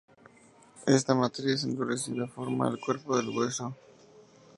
Esta 0.87 1.13
matriz 1.13 1.63
endurecida 1.63 2.25
forma 2.27 2.67
el 2.67 2.79
cuerpo 2.79 3.15
del 3.15 3.29
hueso. 3.29 3.77